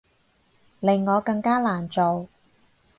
[0.79, 2.27] 令我更加難做